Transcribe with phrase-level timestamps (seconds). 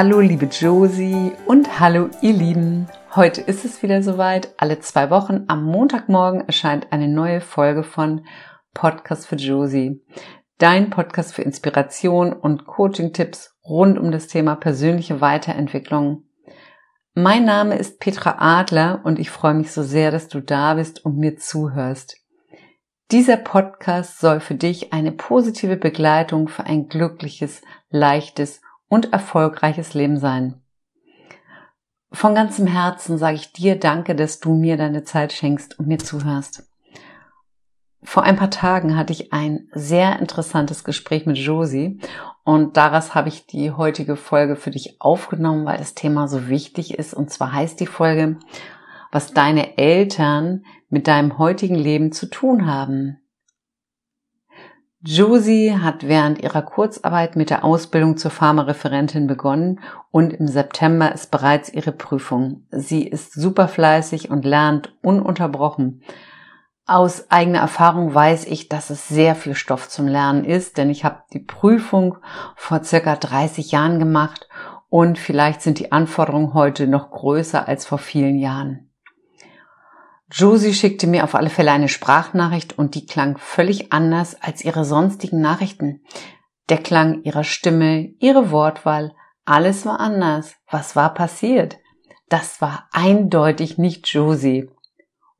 [0.00, 2.86] Hallo liebe Josie und hallo ihr Lieben.
[3.16, 4.54] Heute ist es wieder soweit.
[4.56, 8.24] Alle zwei Wochen am Montagmorgen erscheint eine neue Folge von
[8.74, 10.00] Podcast für Josie.
[10.58, 16.22] Dein Podcast für Inspiration und Coaching-Tipps rund um das Thema persönliche Weiterentwicklung.
[17.14, 21.04] Mein Name ist Petra Adler und ich freue mich so sehr, dass du da bist
[21.04, 22.18] und mir zuhörst.
[23.10, 30.18] Dieser Podcast soll für dich eine positive Begleitung für ein glückliches, leichtes und erfolgreiches Leben
[30.18, 30.60] sein.
[32.10, 35.98] Von ganzem Herzen sage ich dir Danke, dass du mir deine Zeit schenkst und mir
[35.98, 36.64] zuhörst.
[38.02, 41.98] Vor ein paar Tagen hatte ich ein sehr interessantes Gespräch mit Josie
[42.44, 46.98] und daraus habe ich die heutige Folge für dich aufgenommen, weil das Thema so wichtig
[46.98, 47.12] ist.
[47.12, 48.38] Und zwar heißt die Folge
[49.10, 53.18] was deine Eltern mit deinem heutigen Leben zu tun haben.
[55.00, 59.78] Josie hat während ihrer Kurzarbeit mit der Ausbildung zur Pharmareferentin begonnen
[60.10, 62.66] und im September ist bereits ihre Prüfung.
[62.72, 66.02] Sie ist super fleißig und lernt ununterbrochen.
[66.84, 71.04] Aus eigener Erfahrung weiß ich, dass es sehr viel Stoff zum Lernen ist, denn ich
[71.04, 72.16] habe die Prüfung
[72.56, 74.48] vor circa 30 Jahren gemacht
[74.88, 78.87] und vielleicht sind die Anforderungen heute noch größer als vor vielen Jahren.
[80.30, 84.84] Josie schickte mir auf alle Fälle eine Sprachnachricht und die klang völlig anders als ihre
[84.84, 86.02] sonstigen Nachrichten.
[86.68, 89.14] Der Klang ihrer Stimme, ihre Wortwahl,
[89.46, 90.54] alles war anders.
[90.70, 91.78] Was war passiert?
[92.28, 94.68] Das war eindeutig nicht Josie.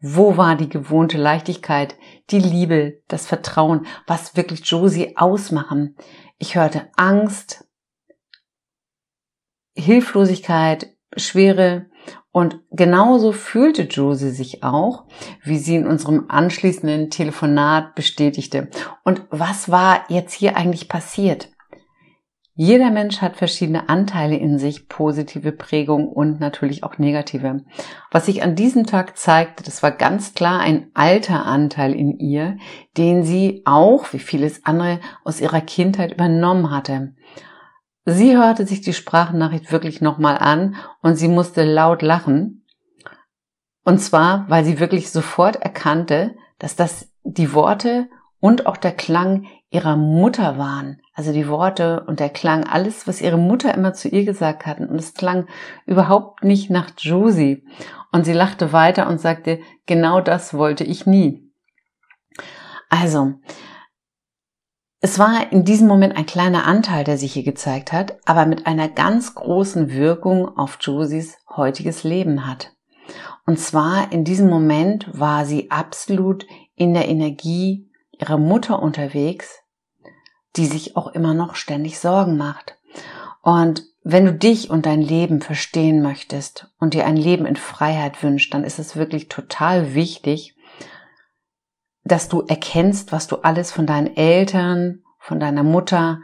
[0.01, 1.97] Wo war die gewohnte Leichtigkeit,
[2.31, 5.97] die Liebe, das Vertrauen, was wirklich Josie ausmachen?
[6.39, 7.67] Ich hörte Angst,
[9.75, 11.87] Hilflosigkeit, Schwere,
[12.31, 15.05] und genauso fühlte Josie sich auch,
[15.43, 18.69] wie sie in unserem anschließenden Telefonat bestätigte.
[19.05, 21.49] Und was war jetzt hier eigentlich passiert?
[22.61, 27.65] Jeder Mensch hat verschiedene Anteile in sich, positive Prägung und natürlich auch negative.
[28.11, 32.57] Was sich an diesem Tag zeigte, das war ganz klar ein alter Anteil in ihr,
[32.97, 37.15] den sie auch, wie vieles andere, aus ihrer Kindheit übernommen hatte.
[38.11, 42.65] Sie hörte sich die Sprachnachricht wirklich nochmal an und sie musste laut lachen.
[43.85, 48.09] Und zwar, weil sie wirklich sofort erkannte, dass das die Worte
[48.41, 51.03] und auch der Klang ihrer Mutter waren.
[51.13, 54.87] Also die Worte und der Klang, alles, was ihre Mutter immer zu ihr gesagt hatten.
[54.87, 55.47] Und es klang
[55.85, 57.63] überhaupt nicht nach Josie.
[58.11, 61.53] Und sie lachte weiter und sagte, genau das wollte ich nie.
[62.89, 63.35] Also,
[65.01, 68.67] es war in diesem Moment ein kleiner Anteil, der sich hier gezeigt hat, aber mit
[68.67, 72.73] einer ganz großen Wirkung auf Josies heutiges Leben hat.
[73.47, 79.63] Und zwar in diesem Moment war sie absolut in der Energie ihrer Mutter unterwegs,
[80.57, 82.77] die sich auch immer noch ständig Sorgen macht.
[83.41, 88.23] Und wenn du dich und dein Leben verstehen möchtest und dir ein Leben in Freiheit
[88.23, 90.57] wünschst, dann ist es wirklich total wichtig,
[92.09, 96.21] dass du erkennst, was du alles von deinen Eltern, von deiner Mutter,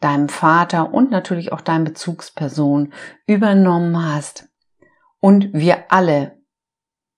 [0.00, 2.92] deinem Vater und natürlich auch deinen Bezugsperson
[3.26, 4.48] übernommen hast.
[5.20, 6.38] Und wir alle,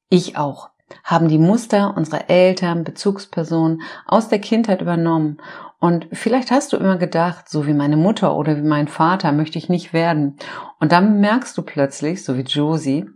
[0.09, 0.71] ich auch,
[1.05, 5.39] haben die Muster unserer Eltern, Bezugspersonen aus der Kindheit übernommen.
[5.81, 9.59] Und vielleicht hast du immer gedacht, so wie meine Mutter oder wie mein Vater möchte
[9.59, 10.37] ich nicht werden.
[10.81, 13.11] Und dann merkst du plötzlich, so wie Josie,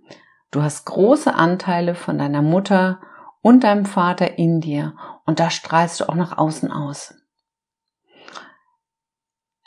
[0.50, 3.00] du hast große Anteile von deiner Mutter
[3.42, 4.94] und deinem Vater in dir
[5.26, 7.14] und da strahlst du auch nach außen aus.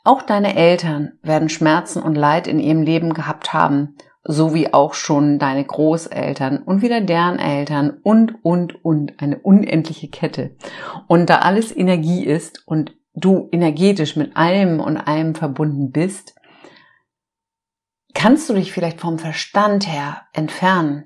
[0.04, 4.94] Auch deine Eltern werden Schmerzen und Leid in ihrem Leben gehabt haben, so wie auch
[4.94, 10.56] schon deine Großeltern und wieder deren Eltern und, und, und, eine unendliche Kette.
[11.08, 16.36] Und da alles Energie ist und du energetisch mit allem und allem verbunden bist,
[18.14, 21.06] kannst du dich vielleicht vom Verstand her entfernen,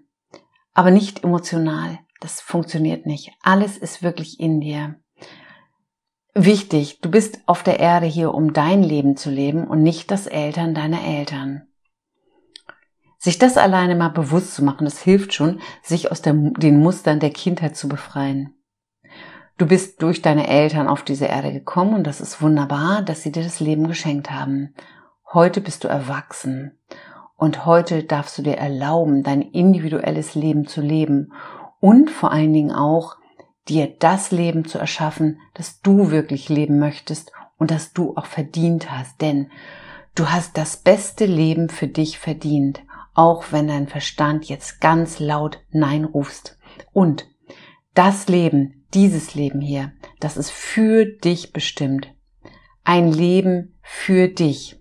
[0.74, 2.00] aber nicht emotional.
[2.20, 3.32] Das funktioniert nicht.
[3.42, 4.96] Alles ist wirklich in dir.
[6.34, 10.28] Wichtig, du bist auf der Erde hier, um dein Leben zu leben und nicht das
[10.28, 11.68] Eltern deiner Eltern.
[13.18, 17.20] Sich das alleine mal bewusst zu machen, das hilft schon, sich aus der, den Mustern
[17.20, 18.54] der Kindheit zu befreien.
[19.58, 23.32] Du bist durch deine Eltern auf diese Erde gekommen und das ist wunderbar, dass sie
[23.34, 24.74] dir das Leben geschenkt haben.
[25.34, 26.80] Heute bist du erwachsen
[27.36, 31.34] und heute darfst du dir erlauben, dein individuelles Leben zu leben
[31.80, 33.18] und vor allen Dingen auch
[33.68, 38.92] dir das Leben zu erschaffen, das du wirklich leben möchtest und das du auch verdient
[38.92, 39.22] hast.
[39.22, 39.52] Denn
[40.16, 42.82] du hast das beste Leben für dich verdient,
[43.14, 46.58] auch wenn dein Verstand jetzt ganz laut Nein rufst.
[46.94, 47.28] Und
[47.94, 52.14] das Leben, dieses Leben hier, das ist für dich bestimmt.
[52.84, 54.79] Ein Leben für dich.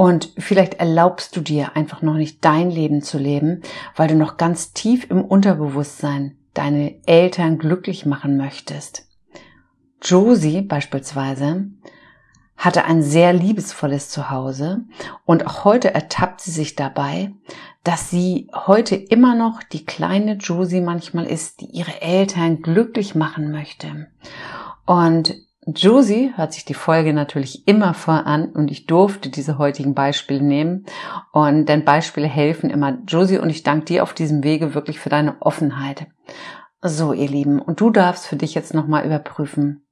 [0.00, 3.60] Und vielleicht erlaubst du dir einfach noch nicht dein Leben zu leben,
[3.94, 9.06] weil du noch ganz tief im Unterbewusstsein deine Eltern glücklich machen möchtest.
[10.02, 11.66] Josie beispielsweise
[12.56, 14.84] hatte ein sehr liebesvolles Zuhause
[15.26, 17.34] und auch heute ertappt sie sich dabei,
[17.84, 23.50] dass sie heute immer noch die kleine Josie manchmal ist, die ihre Eltern glücklich machen
[23.50, 24.06] möchte.
[24.86, 25.34] Und
[25.74, 30.86] Josie hört sich die Folge natürlich immer voran und ich durfte diese heutigen Beispiele nehmen
[31.32, 32.98] und denn Beispiele helfen immer.
[33.06, 36.06] Josie und ich danke dir auf diesem Wege wirklich für deine Offenheit.
[36.82, 39.86] So, ihr Lieben, und du darfst für dich jetzt nochmal überprüfen,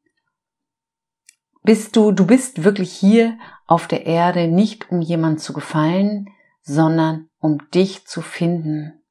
[1.62, 6.31] bist du, du bist wirklich hier auf der Erde nicht um jemand zu gefallen,
[6.62, 9.02] sondern um dich zu finden.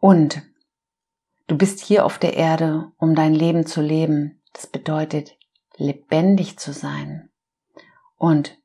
[0.00, 0.42] Und
[1.46, 4.40] du bist hier auf der Erde, um dein Leben zu leben.
[4.54, 5.36] Das bedeutet,
[5.76, 7.28] lebendig zu sein.
[8.16, 8.56] Und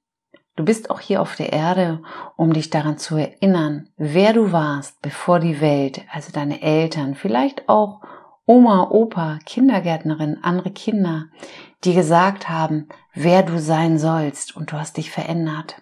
[0.55, 2.01] du bist auch hier auf der Erde,
[2.37, 7.67] um dich daran zu erinnern, wer du warst, bevor die Welt, also deine Eltern, vielleicht
[7.67, 8.01] auch
[8.45, 11.25] Oma, Opa, Kindergärtnerin, andere Kinder,
[11.83, 15.81] die gesagt haben, wer du sein sollst und du hast dich verändert.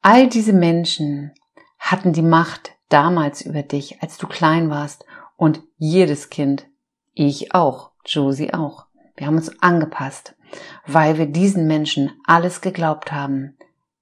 [0.00, 1.32] All diese Menschen
[1.78, 5.04] hatten die Macht damals über dich, als du klein warst
[5.36, 6.66] und jedes Kind,
[7.14, 8.86] ich auch, Josie auch.
[9.16, 10.34] Wir haben uns angepasst,
[10.86, 13.56] weil wir diesen Menschen alles geglaubt haben.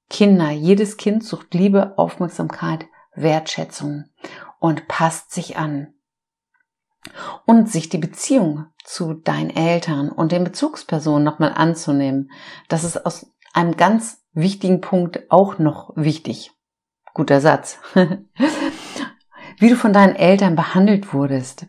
[0.09, 4.05] Kinder, jedes Kind sucht Liebe, Aufmerksamkeit, Wertschätzung
[4.59, 5.95] und passt sich an
[7.47, 12.31] und sich die Beziehung zu deinen Eltern und den Bezugspersonen nochmal anzunehmen.
[12.69, 16.53] Das ist aus einem ganz wichtigen Punkt auch noch wichtig.
[17.15, 17.79] Guter Satz.
[19.59, 21.67] wie du von deinen Eltern behandelt wurdest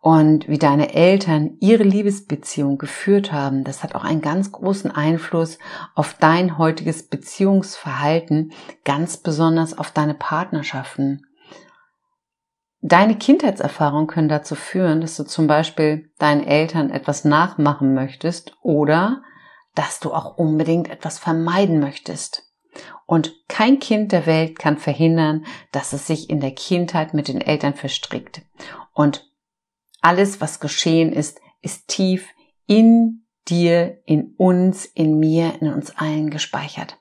[0.00, 5.58] und wie deine Eltern ihre Liebesbeziehung geführt haben, das hat auch einen ganz großen Einfluss
[5.94, 8.52] auf dein heutiges Beziehungsverhalten,
[8.84, 11.26] ganz besonders auf deine Partnerschaften.
[12.80, 19.22] Deine Kindheitserfahrungen können dazu führen, dass du zum Beispiel deinen Eltern etwas nachmachen möchtest oder
[19.74, 22.44] dass du auch unbedingt etwas vermeiden möchtest.
[23.06, 27.40] Und kein Kind der Welt kann verhindern, dass es sich in der Kindheit mit den
[27.40, 28.42] Eltern verstrickt.
[28.92, 29.30] Und
[30.06, 32.28] alles, was geschehen ist, ist tief
[32.66, 36.96] in dir, in uns, in mir, in uns allen gespeichert.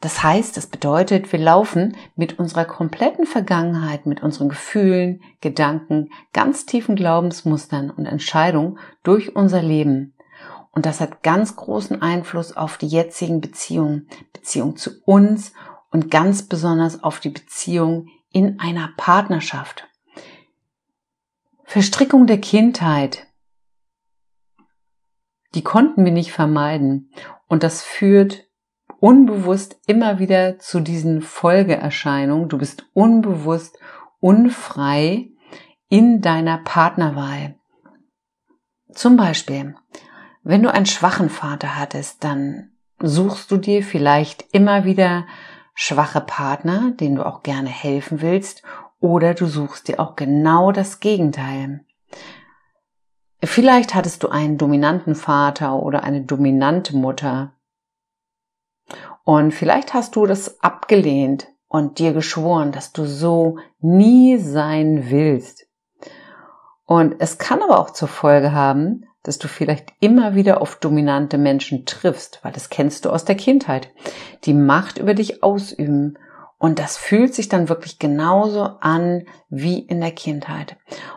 [0.00, 6.64] Das heißt, das bedeutet, wir laufen mit unserer kompletten Vergangenheit, mit unseren Gefühlen, Gedanken, ganz
[6.64, 10.14] tiefen Glaubensmustern und Entscheidungen durch unser Leben.
[10.70, 15.54] Und das hat ganz großen Einfluss auf die jetzigen Beziehungen, Beziehung zu uns
[15.90, 19.87] und ganz besonders auf die Beziehung in einer Partnerschaft.
[21.68, 23.26] Verstrickung der Kindheit,
[25.54, 27.10] die konnten wir nicht vermeiden.
[27.46, 28.46] Und das führt
[29.00, 32.48] unbewusst immer wieder zu diesen Folgeerscheinungen.
[32.48, 33.78] Du bist unbewusst
[34.18, 35.28] unfrei
[35.90, 37.56] in deiner Partnerwahl.
[38.94, 39.74] Zum Beispiel,
[40.42, 45.26] wenn du einen schwachen Vater hattest, dann suchst du dir vielleicht immer wieder
[45.74, 48.62] schwache Partner, denen du auch gerne helfen willst,
[49.00, 51.84] oder du suchst dir auch genau das Gegenteil.
[53.42, 57.52] Vielleicht hattest du einen dominanten Vater oder eine dominante Mutter,
[59.28, 65.66] und vielleicht hast du das abgelehnt und dir geschworen, dass du so nie sein willst.
[66.86, 71.36] Und es kann aber auch zur Folge haben, dass du vielleicht immer wieder auf dominante
[71.36, 73.90] Menschen triffst, weil das kennst du aus der Kindheit,
[74.44, 76.18] die Macht über dich ausüben.
[76.58, 80.76] Und das fühlt sich dann wirklich genauso an wie in der Kindheit.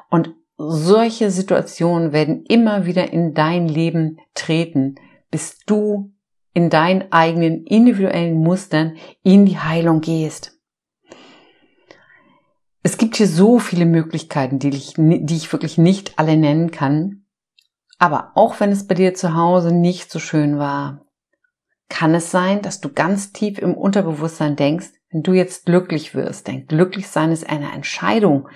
[0.10, 4.96] Und solche Situationen werden immer wieder in dein Leben treten,
[5.32, 6.14] bis du
[6.54, 10.60] in deinen eigenen individuellen Mustern in die Heilung gehst.
[12.84, 17.26] Es gibt hier so viele Möglichkeiten, die ich, die ich wirklich nicht alle nennen kann.
[18.00, 21.06] Aber auch wenn es bei dir zu Hause nicht so schön war,
[21.90, 26.48] kann es sein, dass du ganz tief im Unterbewusstsein denkst, wenn du jetzt glücklich wirst,
[26.48, 28.48] denn glücklich sein ist eine Entscheidung,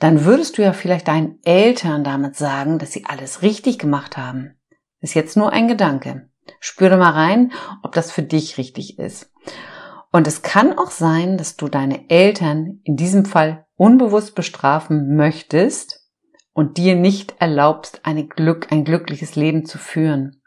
[0.00, 4.56] dann würdest du ja vielleicht deinen Eltern damit sagen, dass sie alles richtig gemacht haben.
[5.00, 6.28] Ist jetzt nur ein Gedanke.
[6.60, 9.30] Spüre mal rein, ob das für dich richtig ist.
[10.10, 16.08] Und es kann auch sein, dass du deine Eltern in diesem Fall unbewusst bestrafen möchtest
[16.52, 18.02] und dir nicht erlaubst,
[18.36, 20.40] Glück, ein glückliches Leben zu führen.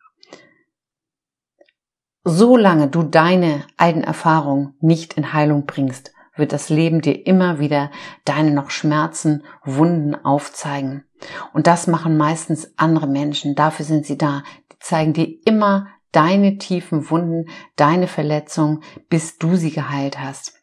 [2.30, 7.90] Solange du deine alten Erfahrungen nicht in Heilung bringst, wird das Leben dir immer wieder
[8.26, 11.06] deine noch Schmerzen, Wunden aufzeigen.
[11.54, 13.56] Und das machen meistens andere Menschen.
[13.56, 14.44] Dafür sind sie da,
[14.82, 17.46] zeigen dir immer deine tiefen Wunden,
[17.78, 20.54] deine Verletzungen, bis du sie geheilt hast.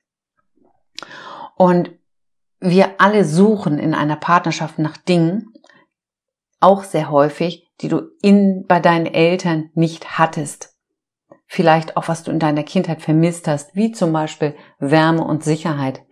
[1.57, 1.93] Und
[2.61, 5.55] wir alle suchen in einer Partnerschaft nach Dingen,
[6.61, 10.74] auch sehr häufig, die du in, bei deinen Eltern nicht hattest.
[11.55, 16.03] Vielleicht auch, was du in deiner Kindheit vermisst hast, wie zum Beispiel Wärme und Sicherheit.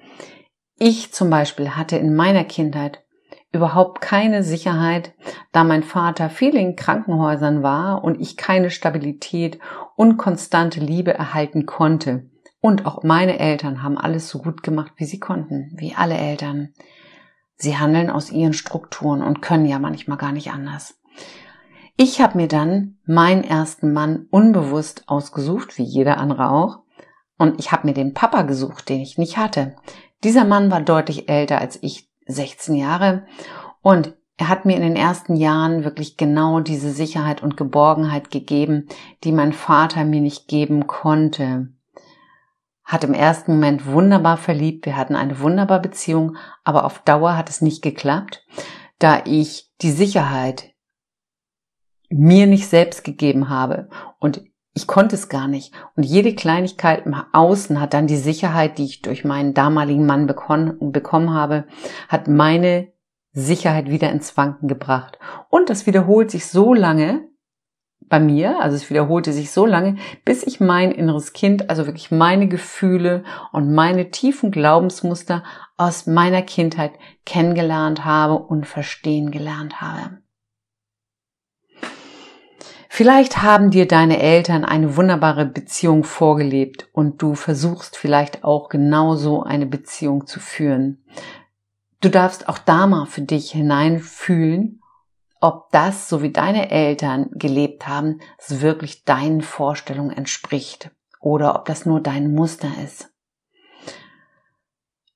[0.78, 3.02] Ich zum Beispiel hatte in meiner Kindheit
[3.50, 5.14] überhaupt keine Sicherheit,
[5.50, 9.58] da mein Vater viel in Krankenhäusern war und ich keine Stabilität
[9.96, 12.30] und konstante Liebe erhalten konnte.
[12.60, 16.68] Und auch meine Eltern haben alles so gut gemacht, wie sie konnten, wie alle Eltern.
[17.56, 21.00] Sie handeln aus ihren Strukturen und können ja manchmal gar nicht anders.
[21.96, 26.80] Ich habe mir dann meinen ersten Mann unbewusst ausgesucht, wie jeder andere auch.
[27.38, 29.76] Und ich habe mir den Papa gesucht, den ich nicht hatte.
[30.24, 33.26] Dieser Mann war deutlich älter als ich, 16 Jahre.
[33.82, 38.88] Und er hat mir in den ersten Jahren wirklich genau diese Sicherheit und Geborgenheit gegeben,
[39.24, 41.72] die mein Vater mir nicht geben konnte
[42.92, 47.48] hat im ersten Moment wunderbar verliebt, wir hatten eine wunderbare Beziehung, aber auf Dauer hat
[47.48, 48.44] es nicht geklappt,
[48.98, 50.71] da ich die Sicherheit
[52.12, 53.88] mir nicht selbst gegeben habe
[54.18, 54.42] und
[54.74, 55.74] ich konnte es gar nicht.
[55.96, 60.26] Und jede Kleinigkeit im Außen hat dann die Sicherheit, die ich durch meinen damaligen Mann
[60.26, 61.66] bekommen, habe,
[62.08, 62.90] hat meine
[63.32, 65.18] Sicherheit wieder ins Wanken gebracht.
[65.50, 67.28] Und das wiederholt sich so lange,
[68.08, 72.10] bei mir, also es wiederholte sich so lange, bis ich mein inneres Kind, also wirklich
[72.10, 75.42] meine Gefühle und meine tiefen Glaubensmuster
[75.78, 76.92] aus meiner Kindheit
[77.24, 80.21] kennengelernt habe und verstehen gelernt habe.
[82.94, 89.42] Vielleicht haben dir deine Eltern eine wunderbare Beziehung vorgelebt und du versuchst vielleicht auch genauso
[89.42, 91.02] eine Beziehung zu führen.
[92.02, 94.82] Du darfst auch da mal für dich hineinfühlen
[95.42, 101.64] ob das, so wie deine Eltern gelebt haben, es wirklich deinen Vorstellungen entspricht oder ob
[101.64, 103.11] das nur dein Muster ist.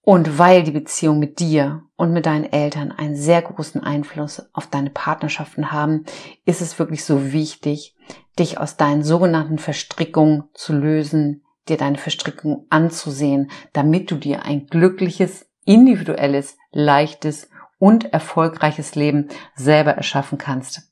[0.09, 4.69] Und weil die Beziehung mit dir und mit deinen Eltern einen sehr großen Einfluss auf
[4.69, 6.05] deine Partnerschaften haben,
[6.45, 7.97] ist es wirklich so wichtig,
[8.39, 14.69] dich aus deinen sogenannten Verstrickungen zu lösen, dir deine Verstrickungen anzusehen, damit du dir ein
[14.69, 20.83] glückliches, individuelles, leichtes und erfolgreiches Leben selber erschaffen kannst.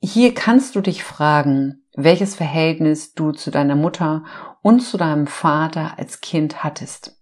[0.00, 4.24] Hier kannst du dich fragen, welches Verhältnis du zu deiner Mutter
[4.60, 7.21] und zu deinem Vater als Kind hattest.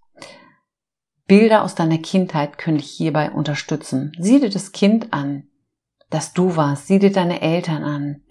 [1.30, 4.10] Bilder aus deiner Kindheit können dich hierbei unterstützen.
[4.18, 5.46] Sieh dir das Kind an,
[6.08, 6.88] das du warst.
[6.88, 8.25] Sieh dir deine Eltern an.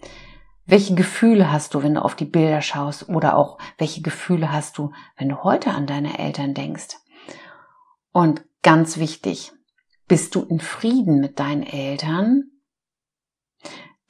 [0.66, 3.08] Welche Gefühle hast du, wenn du auf die Bilder schaust?
[3.08, 6.98] Oder auch, welche Gefühle hast du, wenn du heute an deine Eltern denkst?
[8.12, 9.50] Und ganz wichtig,
[10.06, 12.50] bist du in Frieden mit deinen Eltern?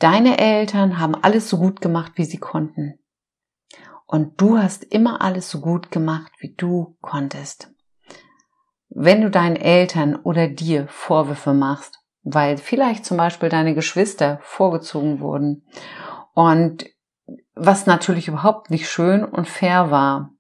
[0.01, 2.99] Deine Eltern haben alles so gut gemacht, wie sie konnten.
[4.09, 7.73] Und du hast immer alles so gut gemacht, wie du konntest.
[8.91, 15.21] Wenn du deinen Eltern oder dir Vorwürfe machst, weil vielleicht zum Beispiel deine Geschwister vorgezogen
[15.21, 15.65] wurden
[16.35, 16.87] und
[17.55, 20.33] was natürlich überhaupt nicht schön und fair war,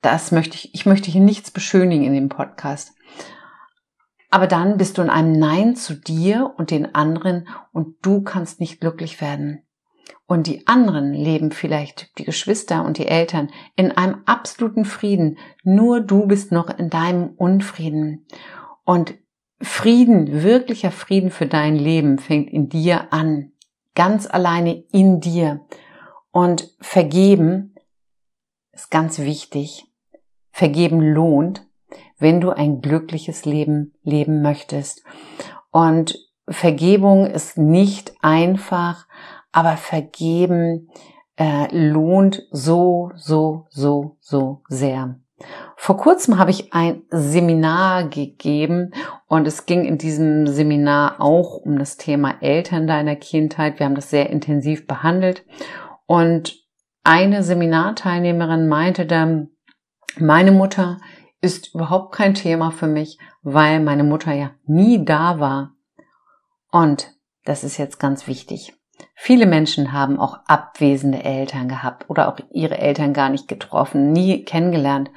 [0.00, 2.94] das möchte ich, ich möchte hier nichts beschönigen in dem Podcast.
[4.30, 8.60] Aber dann bist du in einem Nein zu dir und den anderen und du kannst
[8.60, 9.65] nicht glücklich werden.
[10.26, 15.38] Und die anderen leben vielleicht, die Geschwister und die Eltern, in einem absoluten Frieden.
[15.62, 18.26] Nur du bist noch in deinem Unfrieden.
[18.84, 19.14] Und
[19.60, 23.52] Frieden, wirklicher Frieden für dein Leben fängt in dir an.
[23.94, 25.64] Ganz alleine in dir.
[26.32, 27.74] Und vergeben
[28.72, 29.86] ist ganz wichtig.
[30.50, 31.66] Vergeben lohnt
[32.18, 35.04] wenn du ein glückliches Leben leben möchtest.
[35.70, 36.18] Und
[36.48, 39.06] Vergebung ist nicht einfach,
[39.56, 40.90] aber vergeben
[41.38, 45.18] äh, lohnt so, so, so, so sehr.
[45.76, 48.92] Vor kurzem habe ich ein Seminar gegeben
[49.28, 53.78] und es ging in diesem Seminar auch um das Thema Eltern deiner Kindheit.
[53.78, 55.46] Wir haben das sehr intensiv behandelt
[56.04, 56.54] und
[57.02, 59.48] eine Seminarteilnehmerin meinte dann,
[60.18, 60.98] meine Mutter
[61.40, 65.72] ist überhaupt kein Thema für mich, weil meine Mutter ja nie da war.
[66.70, 67.14] Und
[67.46, 68.75] das ist jetzt ganz wichtig.
[69.18, 74.44] Viele Menschen haben auch abwesende Eltern gehabt oder auch ihre Eltern gar nicht getroffen, nie
[74.44, 75.10] kennengelernt.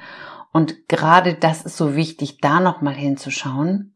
[0.52, 3.94] Und gerade das ist so wichtig, da nochmal hinzuschauen,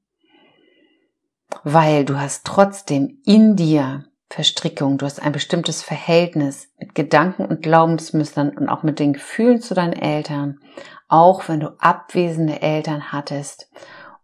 [1.64, 7.62] weil du hast trotzdem in dir Verstrickung, du hast ein bestimmtes Verhältnis mit Gedanken und
[7.62, 10.60] Glaubensmustern und auch mit den Gefühlen zu deinen Eltern
[11.08, 13.70] auch wenn du abwesende Eltern hattest.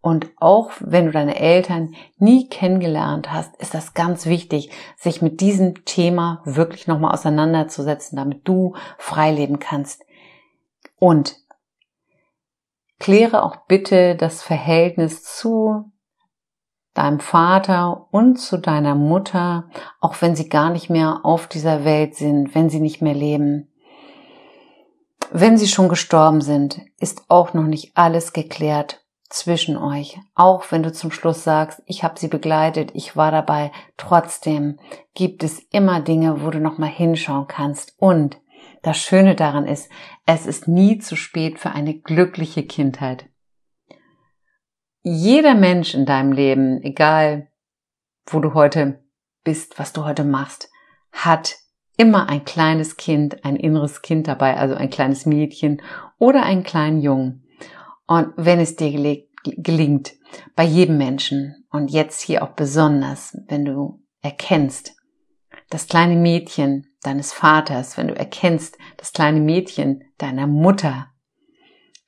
[0.02, 5.40] Und auch wenn du deine Eltern nie kennengelernt hast, ist das ganz wichtig, sich mit
[5.40, 10.02] diesem Thema wirklich nochmal auseinanderzusetzen, damit du frei leben kannst.
[10.98, 11.36] Und
[12.98, 15.92] kläre auch bitte das Verhältnis zu
[16.94, 19.68] deinem Vater und zu deiner Mutter,
[20.00, 23.68] auch wenn sie gar nicht mehr auf dieser Welt sind, wenn sie nicht mehr leben.
[25.30, 28.99] Wenn sie schon gestorben sind, ist auch noch nicht alles geklärt
[29.30, 30.18] zwischen euch.
[30.34, 34.78] Auch wenn du zum Schluss sagst, ich habe sie begleitet, ich war dabei, trotzdem
[35.14, 37.94] gibt es immer Dinge, wo du noch mal hinschauen kannst.
[37.98, 38.38] Und
[38.82, 39.90] das Schöne daran ist,
[40.26, 43.26] es ist nie zu spät für eine glückliche Kindheit.
[45.02, 47.48] Jeder Mensch in deinem Leben, egal
[48.26, 49.02] wo du heute
[49.44, 50.70] bist, was du heute machst,
[51.12, 51.56] hat
[51.96, 55.82] immer ein kleines Kind, ein inneres Kind dabei, also ein kleines Mädchen
[56.18, 57.46] oder einen kleinen Jungen.
[58.10, 58.90] Und wenn es dir
[59.44, 60.14] gelingt,
[60.56, 64.96] bei jedem Menschen und jetzt hier auch besonders, wenn du erkennst,
[65.68, 71.12] das kleine Mädchen deines Vaters, wenn du erkennst, das kleine Mädchen deiner Mutter,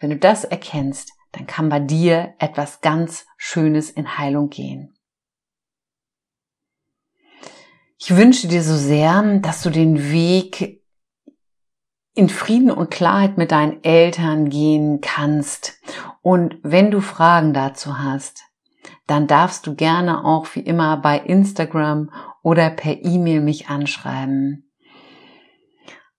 [0.00, 4.98] wenn du das erkennst, dann kann bei dir etwas ganz Schönes in Heilung gehen.
[7.96, 10.81] Ich wünsche dir so sehr, dass du den Weg
[12.14, 15.80] in Frieden und Klarheit mit deinen Eltern gehen kannst.
[16.20, 18.42] Und wenn du Fragen dazu hast,
[19.06, 22.10] dann darfst du gerne auch wie immer bei Instagram
[22.42, 24.68] oder per E-Mail mich anschreiben.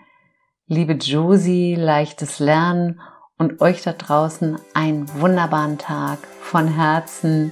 [0.74, 3.00] liebe Josie, leichtes Lernen
[3.38, 6.18] und euch da draußen einen wunderbaren Tag.
[6.42, 7.52] Von Herzen,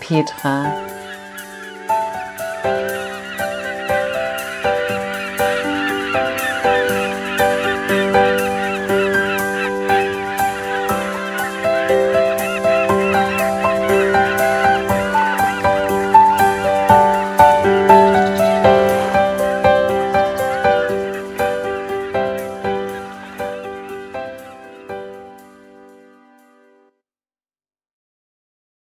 [0.00, 0.72] Petra